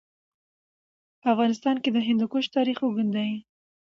په 1.21 1.25
افغانستان 1.33 1.75
کې 1.83 1.89
د 1.93 1.97
هندوکش 2.07 2.45
تاریخ 2.55 2.77
اوږد 2.81 3.09
دی. 3.15 3.31